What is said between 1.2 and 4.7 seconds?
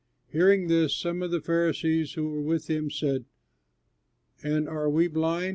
of the Pharisees who were with him said, "And